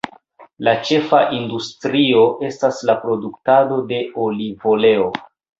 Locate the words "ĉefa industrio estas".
0.87-2.81